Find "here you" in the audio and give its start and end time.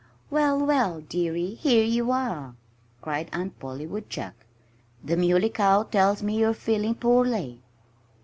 1.53-2.09